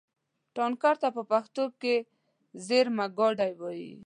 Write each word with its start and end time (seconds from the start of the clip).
ټانکر 0.55 0.95
ته 1.01 1.07
په 1.15 1.21
پښتو 1.31 1.63
کې 1.81 1.95
زېرمهګاډی 2.67 3.51
وایي. 3.59 3.91